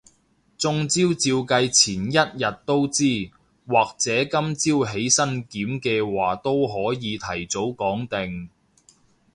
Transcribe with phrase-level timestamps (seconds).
[0.57, 3.29] 中招照計前一日都知，
[3.67, 8.49] 或者今朝起身驗嘅話都可以提早講定